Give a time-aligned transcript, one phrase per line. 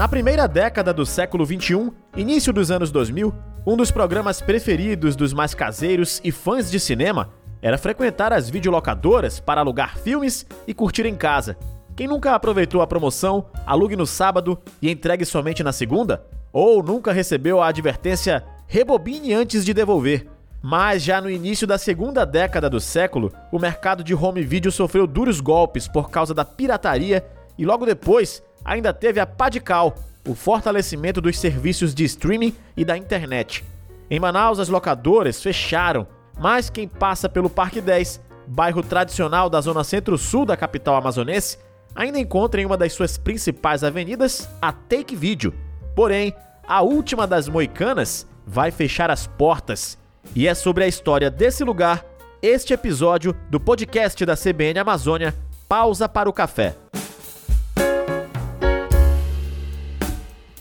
[0.00, 3.34] Na primeira década do século 21, início dos anos 2000,
[3.66, 7.28] um dos programas preferidos dos mais caseiros e fãs de cinema
[7.60, 11.54] era frequentar as videolocadoras para alugar filmes e curtir em casa.
[11.94, 16.24] Quem nunca aproveitou a promoção, alugue no sábado e entregue somente na segunda?
[16.50, 20.26] Ou nunca recebeu a advertência rebobine antes de devolver?
[20.62, 25.06] Mas já no início da segunda década do século, o mercado de home video sofreu
[25.06, 27.22] duros golpes por causa da pirataria
[27.58, 29.94] e logo depois ainda teve a Padical,
[30.26, 33.64] o fortalecimento dos serviços de streaming e da internet.
[34.10, 36.06] Em Manaus, as locadoras fecharam,
[36.38, 41.58] mas quem passa pelo Parque 10, bairro tradicional da zona centro-sul da capital amazonense,
[41.94, 45.54] ainda encontra em uma das suas principais avenidas a Take Video.
[45.94, 46.34] Porém,
[46.66, 49.98] a última das moicanas vai fechar as portas.
[50.34, 52.04] E é sobre a história desse lugar
[52.42, 55.34] este episódio do podcast da CBN Amazônia,
[55.68, 56.74] Pausa para o Café.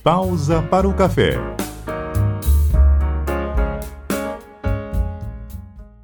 [0.04, 1.34] Pausa para o café.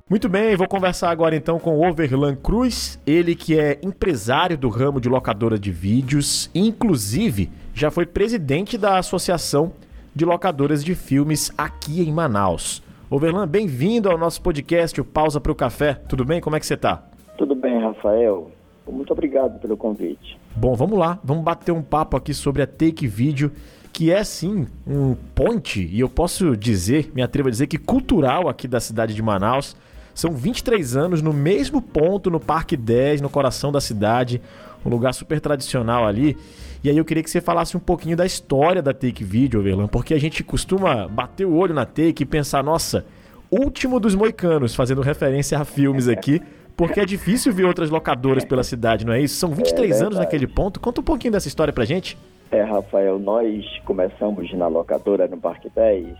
[0.09, 4.67] Muito bem, vou conversar agora então com o Overlan Cruz, ele que é empresário do
[4.67, 9.71] ramo de locadora de vídeos, inclusive já foi presidente da Associação
[10.13, 12.83] de Locadoras de Filmes aqui em Manaus.
[13.09, 15.93] Overlan, bem-vindo ao nosso podcast, o Pausa para o Café.
[15.93, 16.41] Tudo bem?
[16.41, 17.01] Como é que você está?
[17.37, 18.51] Tudo bem, Rafael.
[18.85, 20.37] Muito obrigado pelo convite.
[20.53, 23.51] Bom, vamos lá, vamos bater um papo aqui sobre a Take Video
[23.95, 28.49] que é sim um ponte, e eu posso dizer, me atrevo a dizer que cultural
[28.49, 29.73] aqui da cidade de Manaus.
[30.13, 34.41] São 23 anos no mesmo ponto, no Parque 10, no coração da cidade,
[34.85, 36.35] um lugar super tradicional ali.
[36.83, 39.87] E aí eu queria que você falasse um pouquinho da história da Take Video, Verlan,
[39.87, 43.05] porque a gente costuma bater o olho na Take e pensar, nossa,
[43.49, 46.41] último dos moicanos, fazendo referência a filmes aqui,
[46.75, 49.35] porque é difícil ver outras locadoras pela cidade, não é isso?
[49.35, 50.81] São 23 é anos naquele ponto.
[50.81, 52.17] Conta um pouquinho dessa história pra gente.
[52.51, 56.15] É, Rafael, nós começamos na locadora no Parque 10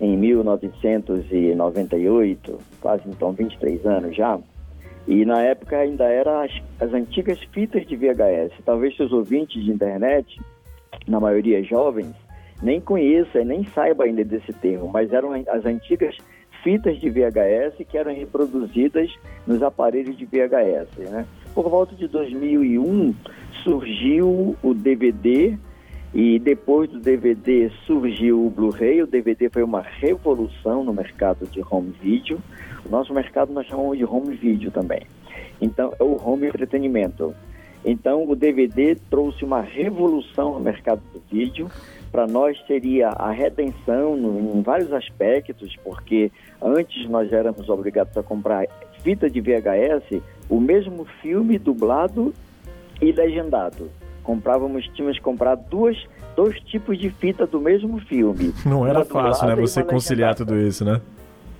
[0.00, 4.38] em 1998, quase então 23 anos já.
[5.06, 8.52] E na época ainda eram as, as antigas fitas de VHS.
[8.64, 10.40] Talvez seus ouvintes de internet,
[11.06, 12.12] na maioria jovens,
[12.62, 16.16] nem conheçam, nem saibam ainda desse termo, mas eram as antigas
[16.62, 19.10] fitas de VHS que eram reproduzidas
[19.46, 21.10] nos aparelhos de VHS.
[21.10, 21.24] Né?
[21.56, 23.14] Por volta de 2001,
[23.64, 25.56] surgiu o DVD
[26.12, 29.00] e depois do DVD surgiu o Blu-ray.
[29.00, 32.38] O DVD foi uma revolução no mercado de home video.
[32.84, 35.00] O nosso mercado nós chamamos de home video também.
[35.58, 37.34] Então, é o home entretenimento.
[37.82, 41.70] Então, o DVD trouxe uma revolução no mercado do vídeo.
[42.12, 46.30] Para nós seria a redenção em vários aspectos, porque
[46.60, 48.66] antes nós éramos obrigados a comprar
[49.06, 52.34] fita de VHS, o mesmo filme dublado
[53.00, 53.88] e legendado.
[54.24, 55.96] Comprávamos, tínhamos que comprar duas,
[56.34, 58.52] dois tipos de fita do mesmo filme.
[58.66, 59.54] Não era fácil, né?
[59.54, 61.00] Você conciliar tudo isso, né?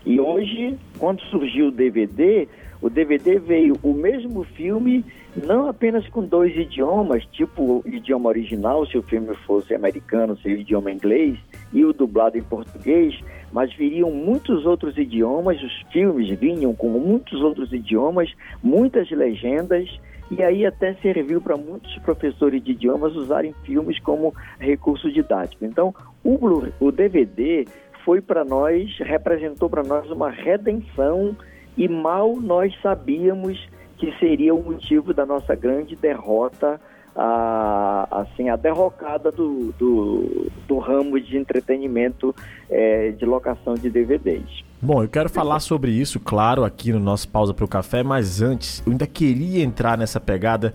[0.05, 2.49] E hoje, quando surgiu o DVD,
[2.83, 5.05] o DVD veio o mesmo filme,
[5.45, 10.59] não apenas com dois idiomas, tipo o idioma original, se o filme fosse americano, seria
[10.59, 11.39] o idioma inglês,
[11.73, 13.17] e o dublado em português,
[13.53, 19.89] mas viriam muitos outros idiomas, os filmes vinham com muitos outros idiomas, muitas legendas,
[20.31, 25.65] e aí até serviu para muitos professores de idiomas usarem filmes como recurso didático.
[25.65, 26.39] Então, o,
[26.81, 27.65] o DVD
[28.05, 31.37] foi para nós, representou para nós uma redenção
[31.77, 33.69] e mal nós sabíamos
[33.99, 36.81] que seria o motivo da nossa grande derrota,
[37.17, 42.35] a, assim, a derrocada do, do, do ramo de entretenimento
[42.69, 44.65] é, de locação de DVDs.
[44.81, 48.43] Bom, eu quero falar sobre isso, claro, aqui no nosso Pausa para o Café, mas
[48.43, 50.75] antes, eu ainda queria entrar nessa pegada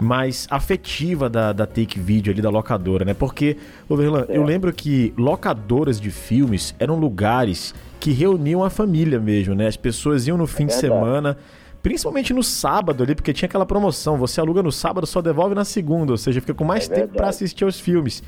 [0.00, 3.12] mais afetiva da, da Take Video ali, da locadora, né?
[3.12, 3.56] Porque,
[3.88, 9.66] Overlan, eu lembro que locadoras de filmes eram lugares que reuniam a família mesmo, né?
[9.66, 11.36] As pessoas iam no fim é de semana,
[11.82, 15.64] principalmente no sábado ali, porque tinha aquela promoção, você aluga no sábado, só devolve na
[15.64, 18.22] segunda, ou seja, fica com mais é tempo para assistir aos filmes.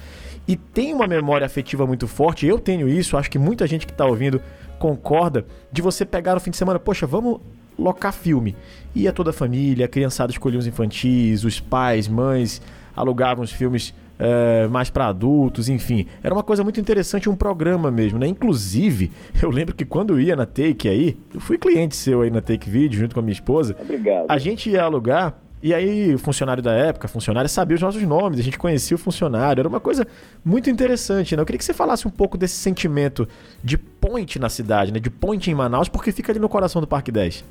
[0.47, 3.93] E tem uma memória afetiva muito forte, eu tenho isso, acho que muita gente que
[3.93, 4.41] está ouvindo
[4.79, 7.41] concorda de você pegar no fim de semana, poxa, vamos
[7.79, 8.57] locar filme.
[8.95, 12.61] Ia toda a família, a criançada escolhia os infantis, os pais, mães
[12.95, 16.07] alugavam os filmes é, mais para adultos, enfim.
[16.23, 18.29] Era uma coisa muito interessante, um programa mesmo, né?
[18.29, 19.11] Inclusive,
[19.43, 22.41] eu lembro que quando eu ia na Take aí, eu fui cliente seu aí na
[22.41, 23.77] Take Video junto com a minha esposa.
[23.81, 24.27] Obrigado.
[24.29, 28.41] A gente ia alugar e aí, o funcionário da época, funcionário sabia os nossos nomes,
[28.41, 30.05] a gente conhecia o funcionário, era uma coisa
[30.45, 31.43] muito interessante, né?
[31.43, 33.29] Eu queria que você falasse um pouco desse sentimento
[33.63, 34.99] de point na cidade, né?
[34.99, 37.45] De point em Manaus, porque fica ali no coração do Parque 10.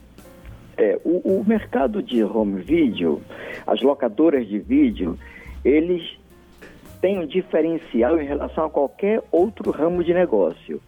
[0.78, 3.22] É, o, o mercado de home video,
[3.66, 5.18] as locadoras de vídeo,
[5.64, 6.21] eles
[7.02, 10.80] tem um diferencial em relação a qualquer outro ramo de negócio,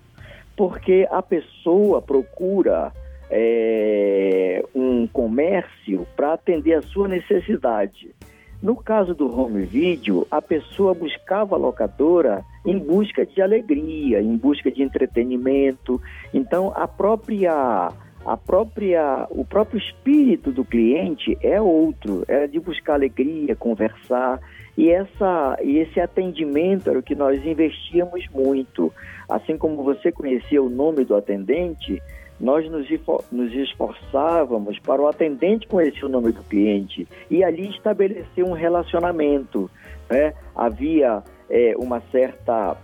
[0.55, 2.91] porque a pessoa procura
[3.29, 8.13] é, um comércio para atender a sua necessidade.
[8.61, 14.37] No caso do home video, a pessoa buscava a locadora em busca de alegria, em
[14.37, 16.01] busca de entretenimento.
[16.33, 17.91] Então, a própria
[18.25, 24.39] a própria, o próprio espírito do cliente é outro, é de buscar alegria, conversar,
[24.77, 28.91] e, essa, esse atendimento era o que nós investíamos muito.
[29.29, 32.01] Assim como você conhecia o nome do atendente,
[32.39, 32.87] nós nos,
[33.31, 39.69] nos esforçávamos para o atendente conhecer o nome do cliente e ali estabelecer um relacionamento.
[40.09, 40.33] Né?
[40.55, 42.75] Havia é, uma certa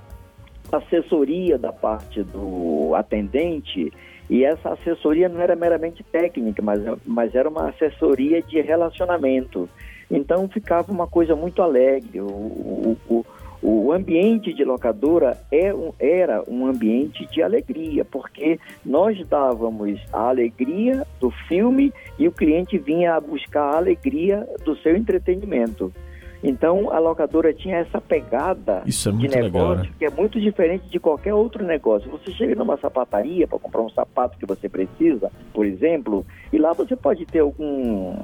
[0.71, 3.91] assessoria da parte do atendente
[4.29, 9.67] e essa assessoria não era meramente técnica, mas, mas era uma assessoria de relacionamento.
[10.09, 12.21] Então ficava uma coisa muito alegre.
[12.21, 13.25] O, o, o,
[13.61, 20.29] o ambiente de locadora é um, era um ambiente de alegria, porque nós dávamos a
[20.29, 25.91] alegria do filme e o cliente vinha buscar a alegria do seu entretenimento.
[26.43, 29.89] Então a locadora tinha essa pegada é de negócio legal, né?
[29.97, 32.09] que é muito diferente de qualquer outro negócio.
[32.11, 36.73] Você chega numa sapataria para comprar um sapato que você precisa, por exemplo, e lá
[36.73, 38.15] você pode ter algum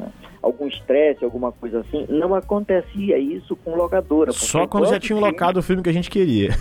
[0.45, 2.05] algum estresse, alguma coisa assim.
[2.07, 4.31] Não acontecia isso com locadora.
[4.31, 6.51] Só quando já tinham locado o filme que a gente queria.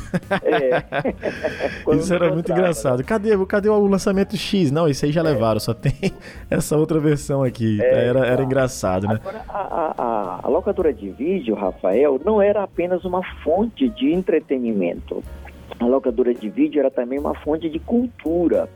[0.42, 0.82] É.
[1.94, 2.98] isso era muito engraçado.
[2.98, 3.04] Né?
[3.04, 4.70] Cadê, cadê o lançamento X?
[4.70, 5.24] Não, isso aí já é.
[5.24, 5.92] levaram, só tem
[6.50, 7.78] essa outra versão aqui.
[7.82, 9.20] É, era, era engraçado, né?
[9.20, 15.22] Agora, a, a, a locadora de vídeo, Rafael, não era apenas uma fonte de entretenimento.
[15.78, 18.66] A locadora de vídeo era também uma fonte de cultura.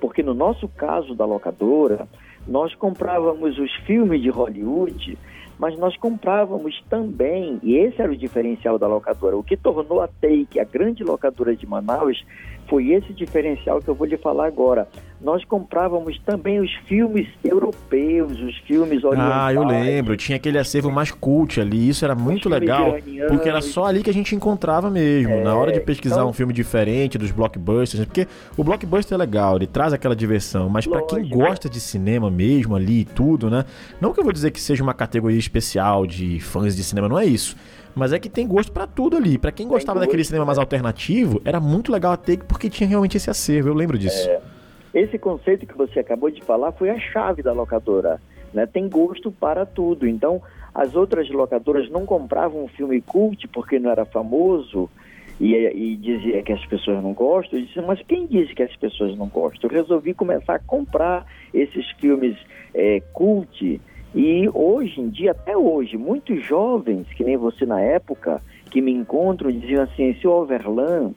[0.00, 2.06] Porque no nosso caso da locadora,
[2.46, 5.18] nós comprávamos os filmes de Hollywood,
[5.58, 10.08] mas nós comprávamos também, e esse era o diferencial da locadora, o que tornou a
[10.08, 12.22] Take a grande locadora de Manaus
[12.68, 14.88] foi esse diferencial que eu vou lhe falar agora.
[15.20, 19.32] Nós comprávamos também os filmes europeus, os filmes orientais.
[19.32, 20.16] Ah, eu lembro.
[20.16, 21.88] Tinha aquele acervo mais cult ali.
[21.88, 22.96] Isso era muito legal.
[23.28, 25.32] Porque era só ali que a gente encontrava mesmo.
[25.32, 26.28] É, na hora de pesquisar então...
[26.28, 28.04] um filme diferente dos blockbusters.
[28.04, 30.68] Porque o blockbuster é legal, ele traz aquela diversão.
[30.68, 33.64] Mas para quem gosta de cinema mesmo ali e tudo, né?
[34.00, 37.18] Não que eu vou dizer que seja uma categoria especial de fãs de cinema, não
[37.18, 37.56] é isso.
[37.96, 39.38] Mas é que tem gosto para tudo ali.
[39.38, 43.16] Para quem gostava daquele cinema mais alternativo, era muito legal a Take porque tinha realmente
[43.16, 43.70] esse acervo.
[43.70, 44.28] Eu lembro disso.
[44.28, 44.38] É,
[44.92, 48.20] esse conceito que você acabou de falar foi a chave da locadora.
[48.52, 48.66] Né?
[48.66, 50.06] Tem gosto para tudo.
[50.06, 50.42] Então,
[50.74, 54.90] as outras locadoras não compravam um filme cult porque não era famoso
[55.40, 57.58] e, e dizia que as pessoas não gostam.
[57.58, 59.70] Eu disse, mas quem disse que as pessoas não gostam?
[59.70, 62.36] Eu resolvi começar a comprar esses filmes
[62.74, 63.80] é, cult
[64.16, 68.40] e hoje em dia, até hoje, muitos jovens, que nem você na época,
[68.70, 71.14] que me encontram, diziam assim, seu Overland,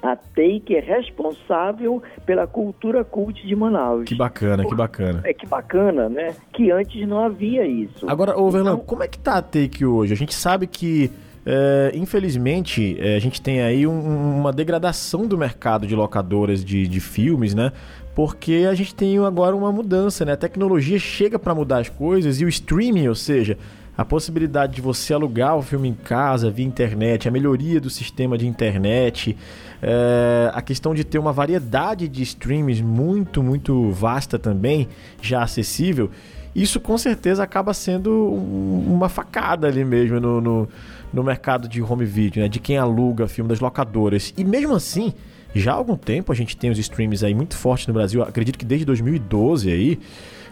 [0.00, 4.04] a Take é responsável pela cultura cult de Manaus.
[4.04, 5.20] Que bacana, que bacana.
[5.24, 6.32] É que bacana, né?
[6.52, 8.08] Que antes não havia isso.
[8.08, 8.86] Agora, Overland, então...
[8.86, 10.12] como é que tá a Take hoje?
[10.12, 11.10] A gente sabe que
[11.50, 16.86] é, infelizmente, é, a gente tem aí um, uma degradação do mercado de locadoras de,
[16.86, 17.72] de filmes, né?
[18.14, 20.32] porque a gente tem agora uma mudança, né?
[20.32, 23.56] A tecnologia chega para mudar as coisas e o streaming, ou seja,
[23.98, 28.38] a possibilidade de você alugar o filme em casa via internet, a melhoria do sistema
[28.38, 29.36] de internet,
[29.82, 34.86] é, a questão de ter uma variedade de streams muito, muito vasta também,
[35.20, 36.12] já acessível,
[36.54, 40.68] isso com certeza acaba sendo uma facada ali mesmo no, no,
[41.12, 42.48] no mercado de home video, né?
[42.48, 44.32] De quem aluga filme das locadoras.
[44.36, 45.12] E mesmo assim,
[45.54, 48.56] já há algum tempo a gente tem os streams aí muito fortes no Brasil, acredito
[48.56, 49.98] que desde 2012 aí.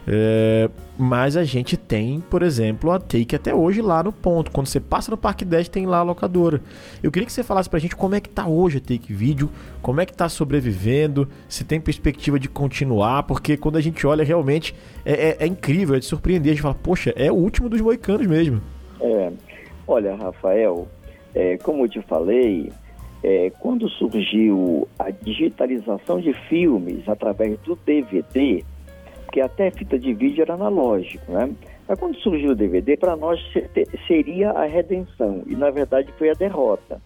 [0.09, 4.51] É, mas a gente tem, por exemplo, a Take até hoje lá no ponto.
[4.53, 6.61] Quando você passa no Parque 10, tem lá a locadora.
[7.03, 9.51] Eu queria que você falasse pra gente como é que tá hoje a Take Video,
[9.83, 14.25] como é que tá sobrevivendo, se tem perspectiva de continuar, porque quando a gente olha
[14.25, 16.53] realmente é, é, é incrível, é de surpreender.
[16.53, 18.63] A gente fala, poxa, é o último dos moicanos mesmo.
[19.01, 19.33] É,
[19.89, 20.87] olha, Rafael,
[21.35, 22.73] é, como eu te falei,
[23.25, 28.65] é, quando surgiu a digitalização de filmes através do DVD,
[29.37, 31.53] porque até fita de vídeo era analógico, né?
[31.87, 33.39] Mas quando surgiu o DVD, para nós
[34.07, 37.03] seria a redenção, e na verdade foi a derrota.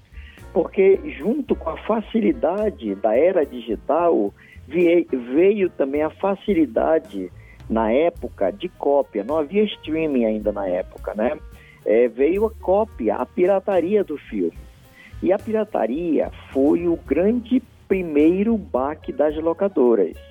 [0.53, 4.33] Porque junto com a facilidade da era digital,
[4.69, 7.33] veio também a facilidade
[7.69, 11.37] na época de cópia, não havia streaming ainda na época, né?
[11.85, 14.57] É, veio a cópia, a pirataria do filme.
[15.21, 20.30] E a pirataria foi o grande primeiro baque das locadoras.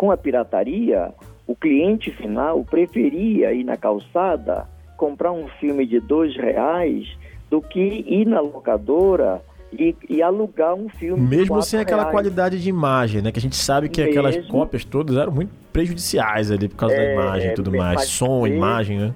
[0.00, 1.12] Com a pirataria,
[1.46, 4.66] o cliente final preferia ir na calçada
[4.96, 7.06] comprar um filme de dois reais
[7.50, 11.20] do que ir na locadora e, e alugar um filme.
[11.20, 12.14] Mesmo sem aquela reais.
[12.14, 13.30] qualidade de imagem, né?
[13.30, 14.18] Que a gente sabe que Mesmo...
[14.18, 18.04] aquelas cópias todas eram muito prejudiciais ali por causa é, da imagem e tudo mais.
[18.04, 19.14] Som, imagem, né?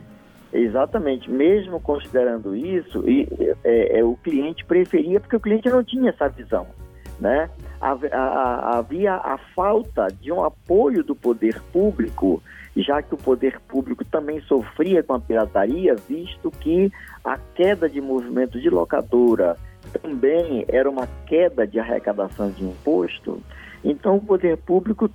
[0.52, 1.30] Exatamente.
[1.30, 3.26] Mesmo considerando isso, e,
[3.64, 6.66] é, é, o cliente preferia, porque o cliente não tinha essa visão,
[7.20, 7.48] né?
[7.80, 12.42] Havia a falta de um apoio do poder público,
[12.76, 16.90] já que o poder público também sofria com a pirataria, visto que
[17.24, 19.56] a queda de movimento de locadora
[20.02, 23.40] também era uma queda de arrecadação de imposto.
[23.84, 25.10] Então, o poder público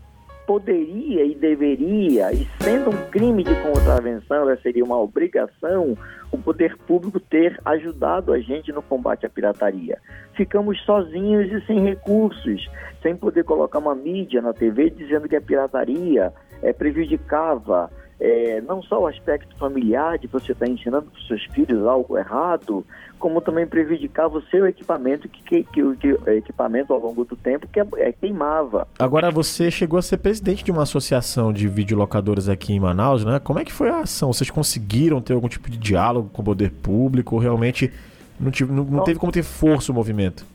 [0.50, 5.96] poderia e deveria, e sendo um crime de contravenção, seria uma obrigação,
[6.32, 10.00] o poder público ter ajudado a gente no combate à pirataria.
[10.34, 12.68] Ficamos sozinhos e sem recursos,
[13.00, 18.84] sem poder colocar uma mídia na TV dizendo que a pirataria é, prejudicava é, não
[18.84, 22.86] só o aspecto familiar de você estar tá ensinando para os seus filhos algo errado,
[23.18, 27.36] como também prejudicava o seu equipamento, que, que, que, que o equipamento ao longo do
[27.36, 28.88] tempo que é, é, queimava.
[28.98, 33.40] Agora você chegou a ser presidente de uma associação de videolocadoras aqui em Manaus, né?
[33.40, 34.34] Como é que foi a ação?
[34.34, 37.92] Vocês conseguiram ter algum tipo de diálogo com o poder público realmente
[38.40, 40.46] não, tive, não, não teve como ter força o movimento?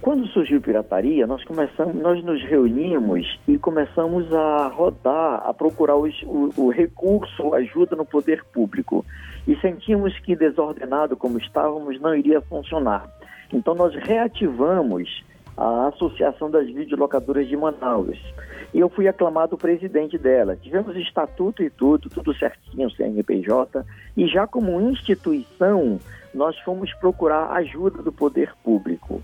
[0.00, 6.14] Quando surgiu pirataria, nós começamos, nós nos reunimos e começamos a rodar, a procurar os,
[6.22, 9.04] o, o recurso, ajuda no poder público.
[9.46, 13.06] E sentimos que desordenado como estávamos não iria funcionar.
[13.52, 15.22] Então nós reativamos
[15.54, 18.18] a Associação das Videolocadoras de Manaus.
[18.72, 20.56] E eu fui aclamado presidente dela.
[20.56, 23.84] Tivemos estatuto e tudo, tudo certinho, CNPJ,
[24.16, 25.98] e já como instituição,
[26.32, 29.20] nós fomos procurar ajuda do poder público.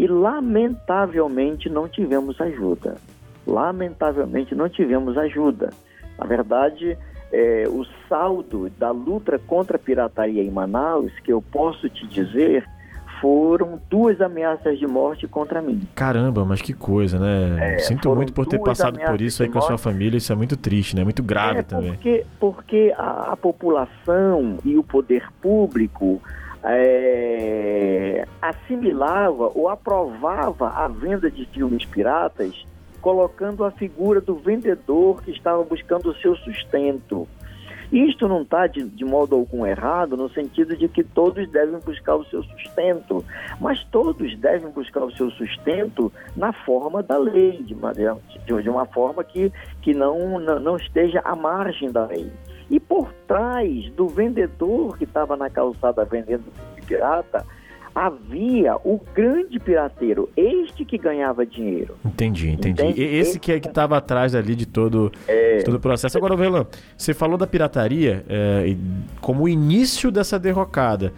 [0.00, 2.96] E lamentavelmente não tivemos ajuda.
[3.46, 5.68] Lamentavelmente não tivemos ajuda.
[6.18, 6.96] Na verdade,
[7.30, 12.64] é, o saldo da luta contra a pirataria em Manaus, que eu posso te dizer,
[13.20, 15.82] foram duas ameaças de morte contra mim.
[15.94, 17.74] Caramba, mas que coisa, né?
[17.74, 20.34] É, Sinto muito por ter passado por isso aí com a sua família, isso é
[20.34, 21.04] muito triste, né?
[21.04, 21.92] Muito grave é, também.
[21.92, 26.22] Porque, porque a, a população e o poder público
[26.64, 32.66] é, assimilava ou aprovava a venda de filmes piratas,
[33.00, 37.26] colocando a figura do vendedor que estava buscando o seu sustento.
[37.92, 42.14] Isto não está de, de, modo algum errado, no sentido de que todos devem buscar
[42.14, 43.24] o seu sustento,
[43.60, 48.86] mas todos devem buscar o seu sustento na forma da lei, de uma, de uma
[48.86, 49.52] forma que,
[49.82, 52.30] que não, não, não esteja à margem da lei.
[52.70, 56.44] E por trás do vendedor que estava na calçada vendendo
[56.86, 57.44] pirata,
[57.94, 61.96] havia o grande pirateiro, este que ganhava dinheiro.
[62.04, 62.82] Entendi, entendi.
[62.82, 63.02] Entende?
[63.02, 65.58] Esse que é que estava atrás ali de todo, é...
[65.58, 66.16] de todo o processo.
[66.16, 68.76] Agora, Velan, você falou da pirataria é,
[69.20, 71.12] como o início dessa derrocada.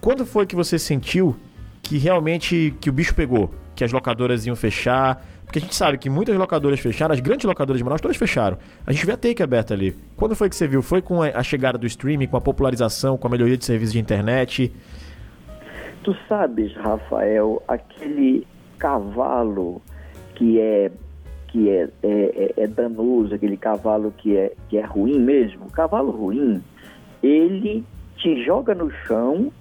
[0.00, 1.36] Quando foi que você sentiu
[1.82, 3.50] que realmente que o bicho pegou?
[3.74, 7.46] Que as locadoras iam fechar, porque a gente sabe que muitas locadoras fecharam, as grandes
[7.46, 8.58] locadoras de Manaus todas fecharam.
[8.84, 9.96] A gente vê a Take aberta ali.
[10.16, 10.82] Quando foi que você viu?
[10.82, 14.00] Foi com a chegada do streaming, com a popularização, com a melhoria de serviços de
[14.00, 14.72] internet?
[16.02, 18.44] Tu sabes, Rafael, aquele
[18.78, 19.80] cavalo
[20.34, 20.90] que é
[21.46, 25.70] que é, é, é, é danoso, aquele cavalo que é, que é ruim mesmo, o
[25.70, 26.60] cavalo ruim,
[27.22, 27.84] ele
[28.16, 29.52] te joga no chão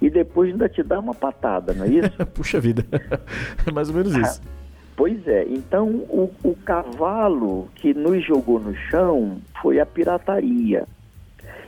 [0.00, 2.10] e depois ainda te dá uma patada, não é isso?
[2.32, 2.86] Puxa vida,
[3.68, 4.55] é mais ou menos isso.
[4.96, 10.86] Pois é, então o, o cavalo que nos jogou no chão foi a pirataria.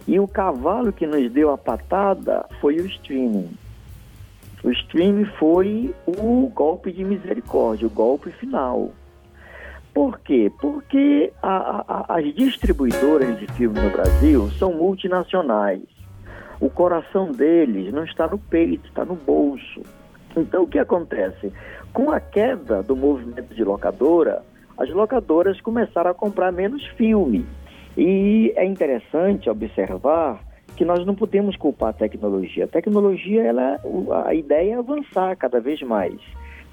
[0.06, 3.50] E o cavalo que nos deu a patada foi o streaming.
[4.64, 8.90] O streaming foi o golpe de misericórdia, o golpe final.
[9.92, 10.50] Por quê?
[10.60, 15.82] Porque a, a, as distribuidoras de filmes no Brasil são multinacionais.
[16.58, 19.82] O coração deles não está no peito, está no bolso.
[20.40, 21.52] Então, o que acontece?
[21.92, 24.42] Com a queda do movimento de locadora,
[24.76, 27.44] as locadoras começaram a comprar menos filme.
[27.96, 30.40] E é interessante observar
[30.76, 32.64] que nós não podemos culpar a tecnologia.
[32.64, 33.80] A tecnologia, ela,
[34.24, 36.14] a ideia é avançar cada vez mais.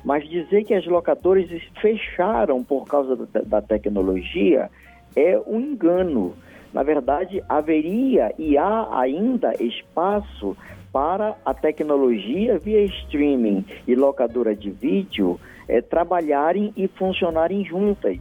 [0.04, 1.50] Mas dizer que as locadoras
[1.82, 4.70] fecharam por causa da, da tecnologia
[5.16, 6.36] é um engano.
[6.72, 10.56] Na verdade, haveria e há ainda espaço
[10.96, 15.38] para a tecnologia via streaming e locadora de vídeo
[15.68, 18.18] é, trabalharem e funcionarem juntas.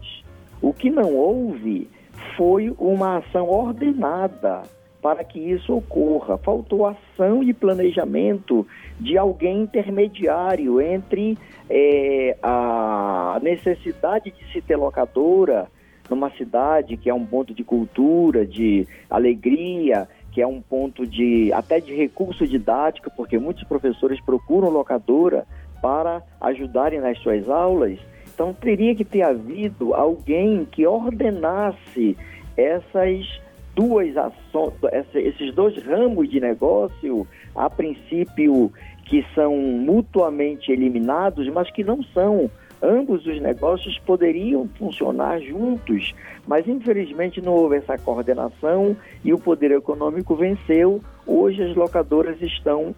[0.60, 1.88] O que não houve
[2.36, 4.62] foi uma ação ordenada
[5.00, 6.36] para que isso ocorra.
[6.36, 8.66] Faltou ação e planejamento
[8.98, 11.38] de alguém intermediário entre
[11.70, 15.68] é, a necessidade de se ter locadora
[16.10, 21.52] numa cidade que é um ponto de cultura, de alegria, que é um ponto de
[21.52, 25.46] até de recurso didático, porque muitos professores procuram locadora
[25.80, 28.00] para ajudarem nas suas aulas.
[28.34, 32.16] Então teria que ter havido alguém que ordenasse
[32.56, 33.40] essas
[33.76, 34.74] duas ações,
[35.14, 38.72] esses dois ramos de negócio, a princípio
[39.04, 42.50] que são mutuamente eliminados, mas que não são.
[42.84, 46.14] Ambos os negócios poderiam funcionar juntos,
[46.46, 51.00] mas infelizmente não houve essa coordenação e o poder econômico venceu.
[51.26, 52.94] Hoje as locadoras estão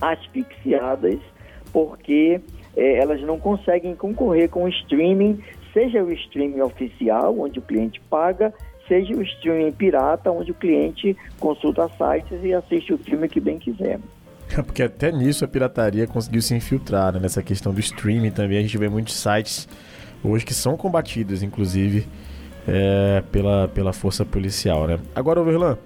[0.00, 1.18] asfixiadas
[1.74, 2.40] porque
[2.74, 5.42] é, elas não conseguem concorrer com o streaming,
[5.74, 8.54] seja o streaming oficial, onde o cliente paga,
[8.86, 13.58] seja o streaming pirata, onde o cliente consulta sites e assiste o filme que bem
[13.58, 14.00] quiser.
[14.66, 17.20] Porque até nisso a pirataria conseguiu se infiltrar, né?
[17.20, 18.58] nessa questão do streaming também.
[18.58, 19.68] A gente vê muitos sites
[20.22, 22.06] hoje que são combatidos, inclusive,
[22.66, 24.98] é, pela, pela força policial, né?
[25.14, 25.78] Agora, Overlan,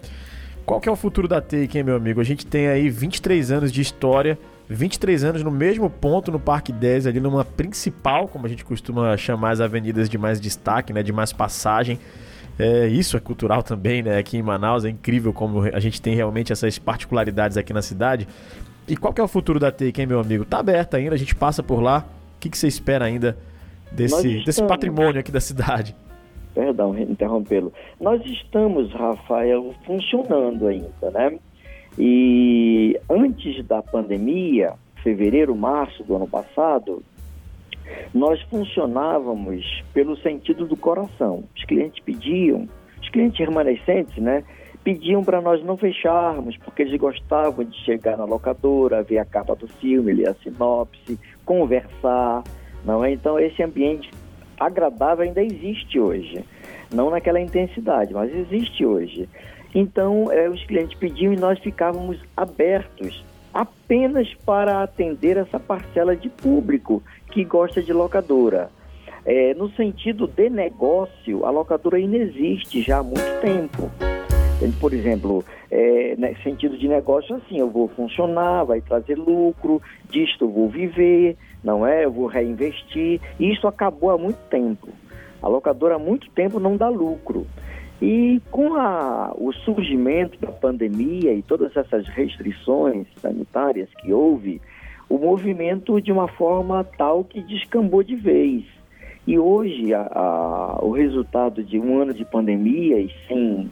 [0.64, 2.20] qual que é o futuro da Take, hein, meu amigo?
[2.20, 4.38] A gente tem aí 23 anos de história
[4.72, 9.16] 23 anos no mesmo ponto no Parque 10, ali numa principal, como a gente costuma
[9.16, 11.98] chamar as avenidas de mais destaque, né, de mais passagem.
[12.62, 14.18] É, isso é cultural também, né?
[14.18, 18.28] Aqui em Manaus é incrível como a gente tem realmente essas particularidades aqui na cidade.
[18.86, 20.44] E qual que é o futuro da Take, hein, meu amigo?
[20.44, 22.06] Tá aberta ainda, a gente passa por lá.
[22.36, 23.36] O que, que você espera ainda
[23.90, 24.44] desse, estamos...
[24.44, 25.96] desse patrimônio aqui da cidade?
[26.54, 27.72] Perdão, interrompê-lo.
[28.00, 31.38] Nós estamos, Rafael, funcionando ainda, né?
[31.98, 37.02] E antes da pandemia, fevereiro, março do ano passado,
[38.14, 41.44] nós funcionávamos pelo sentido do coração.
[41.56, 42.68] Os clientes pediam,
[43.00, 44.44] os clientes remanescentes, né?
[44.84, 49.54] Pediam para nós não fecharmos, porque eles gostavam de chegar na locadora, ver a capa
[49.54, 52.42] do filme, ler a sinopse, conversar,
[52.84, 53.12] não é?
[53.12, 54.10] Então esse ambiente
[54.58, 56.44] agradável ainda existe hoje,
[56.92, 59.28] não naquela intensidade, mas existe hoje.
[59.74, 66.28] Então, é, os clientes pediam e nós ficávamos abertos apenas para atender essa parcela de
[66.28, 68.70] público que gosta de locadora.
[69.24, 73.90] É, no sentido de negócio, a locadora ainda existe já há muito tempo.
[74.80, 80.44] Por exemplo, é, no sentido de negócio, assim, eu vou funcionar, vai trazer lucro, disto
[80.44, 82.04] eu vou viver, não é?
[82.04, 83.20] Eu vou reinvestir.
[83.40, 84.88] E isso acabou há muito tempo.
[85.42, 87.46] A locadora há muito tempo não dá lucro.
[88.02, 94.60] E com a, o surgimento da pandemia e todas essas restrições sanitárias que houve,
[95.08, 98.64] o movimento de uma forma tal que descambou de vez.
[99.24, 103.70] E hoje a, a, o resultado de um ano de pandemia e sem,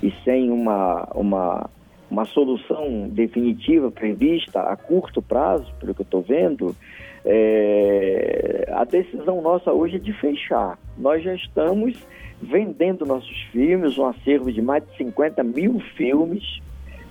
[0.00, 1.68] e sem uma, uma,
[2.08, 6.76] uma solução definitiva prevista a curto prazo, pelo que eu estou vendo,
[7.24, 10.78] é, a decisão nossa hoje é de fechar.
[10.96, 11.98] Nós já estamos
[12.40, 16.60] vendendo nossos filmes, um acervo de mais de 50 mil filmes,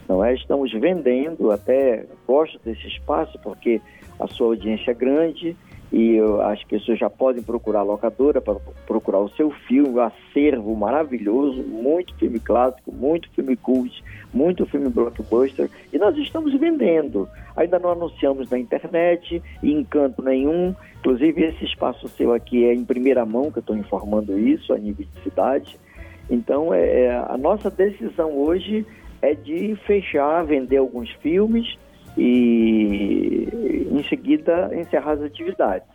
[0.08, 0.34] não é?
[0.34, 3.82] Estamos vendendo, até gosto desse espaço porque
[4.20, 5.56] a sua audiência é grande
[5.94, 8.56] e eu, as pessoas já podem procurar a locadora para
[8.88, 14.04] procurar o seu filme, acervo maravilhoso, muito filme clássico, muito filme cult,
[14.34, 17.30] muito filme blockbuster, e nós estamos vendendo.
[17.56, 22.84] Ainda não anunciamos na internet, em canto nenhum, inclusive esse espaço seu aqui é em
[22.84, 25.80] primeira mão, que eu estou informando isso, a nível de cidade.
[26.28, 28.84] Então, é, é, a nossa decisão hoje
[29.22, 31.78] é de fechar, vender alguns filmes,
[32.18, 35.88] e em seguida encerrar as atividades.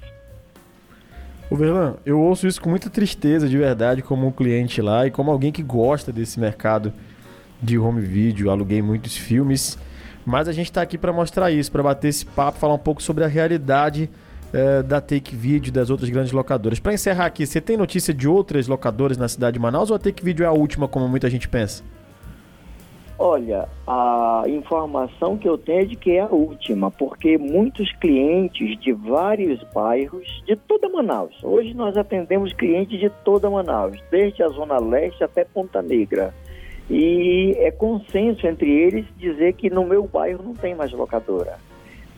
[1.51, 5.11] O Verlan, eu ouço isso com muita tristeza de verdade como um cliente lá e
[5.11, 6.93] como alguém que gosta desse mercado
[7.63, 9.79] de home video, aluguei muitos filmes,
[10.27, 13.03] mas a gente está aqui para mostrar isso, para bater esse papo, falar um pouco
[13.03, 14.11] sobre a realidade
[14.53, 16.79] é, da Take Video das outras grandes locadoras.
[16.79, 19.99] Para encerrar aqui, você tem notícia de outras locadoras na cidade de Manaus ou a
[19.99, 21.83] Take Video é a última, como muita gente pensa?
[23.21, 28.79] Olha, a informação que eu tenho é de que é a última, porque muitos clientes
[28.79, 31.35] de vários bairros de toda Manaus.
[31.43, 36.33] Hoje nós atendemos clientes de toda Manaus, desde a Zona Leste até Ponta Negra.
[36.89, 41.59] E é consenso entre eles dizer que no meu bairro não tem mais locadora.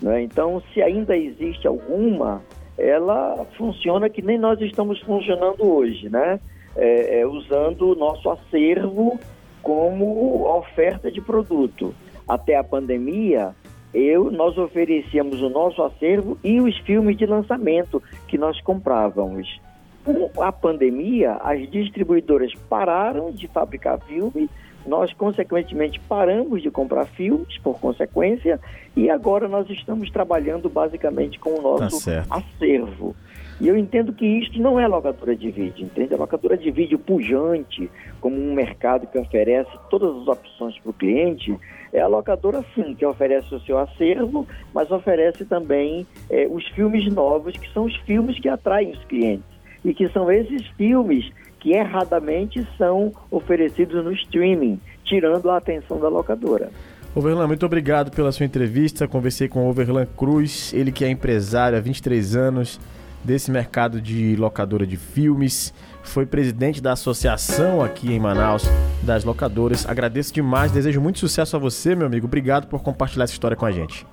[0.03, 0.23] Né?
[0.23, 2.43] Então, se ainda existe alguma,
[2.77, 6.39] ela funciona que nem nós estamos funcionando hoje, né?
[6.77, 9.19] É, é, usando o nosso acervo
[9.62, 11.94] como oferta de produto.
[12.29, 13.55] Até a pandemia,
[13.92, 19.61] eu, nós oferecíamos o nosso acervo e os filmes de lançamento que nós comprávamos.
[20.05, 24.49] Com a pandemia, as distribuidoras pararam de fabricar filme,
[24.87, 28.59] nós consequentemente paramos de comprar filmes por consequência
[28.96, 33.14] e agora nós estamos trabalhando basicamente com o nosso tá acervo.
[33.61, 36.14] E eu entendo que isto não é locadora de vídeo, entende?
[36.14, 40.94] A locadora de vídeo pujante, como um mercado que oferece todas as opções para o
[40.94, 41.55] cliente,
[41.92, 47.12] é a locadora sim, que oferece o seu acervo, mas oferece também é, os filmes
[47.12, 49.44] novos, que são os filmes que atraem os clientes.
[49.85, 56.09] E que são esses filmes que erradamente são oferecidos no streaming, tirando a atenção da
[56.09, 56.70] locadora.
[57.14, 59.07] Overlan, muito obrigado pela sua entrevista.
[59.07, 62.81] Conversei com o Overlan Cruz, ele que é empresário há 23 anos
[63.24, 65.72] desse mercado de locadora de filmes.
[66.02, 68.64] Foi presidente da associação aqui em Manaus
[69.02, 69.88] das locadoras.
[69.88, 72.26] Agradeço demais, desejo muito sucesso a você, meu amigo.
[72.26, 74.06] Obrigado por compartilhar essa história com a gente.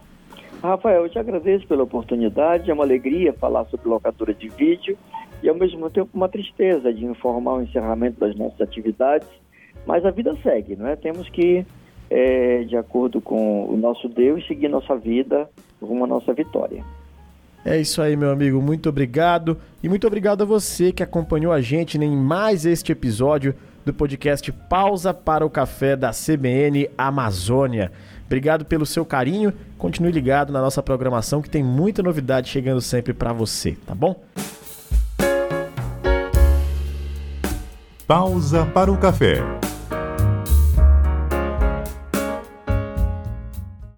[0.61, 2.69] Rafael, eu te agradeço pela oportunidade.
[2.69, 4.97] É uma alegria falar sobre locadora de vídeo
[5.41, 9.27] e ao mesmo tempo uma tristeza de informar o encerramento das nossas atividades.
[9.85, 10.95] Mas a vida segue, não é?
[10.95, 11.65] Temos que,
[12.09, 15.49] é, de acordo com o nosso Deus, seguir nossa vida
[15.81, 16.83] rumo à nossa vitória.
[17.67, 18.62] É isso aí, meu amigo.
[18.62, 19.58] Muito obrigado.
[19.84, 23.53] E muito obrigado a você que acompanhou a gente em mais este episódio
[23.86, 27.91] do podcast Pausa para o Café da CBN Amazônia.
[28.25, 29.51] Obrigado pelo seu carinho.
[29.77, 34.23] Continue ligado na nossa programação que tem muita novidade chegando sempre para você, tá bom?
[38.08, 39.43] Pausa para o café.